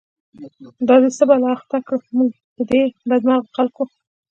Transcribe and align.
دا 0.87 0.95
دی 1.01 1.09
څه 1.17 1.23
بلا 1.29 1.49
اخته 1.57 1.77
کړه، 1.85 1.97
زمونږ 2.09 2.31
په 2.55 2.61
دی 2.69 2.81
بد 3.09 3.21
مرغوخلکو 3.29 3.83